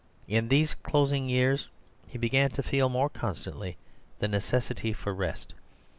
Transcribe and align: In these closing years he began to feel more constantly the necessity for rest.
In 0.27 0.47
these 0.47 0.73
closing 0.73 1.29
years 1.29 1.67
he 2.07 2.17
began 2.17 2.49
to 2.53 2.63
feel 2.63 2.89
more 2.89 3.07
constantly 3.07 3.77
the 4.17 4.27
necessity 4.27 4.93
for 4.93 5.13
rest. 5.13 5.53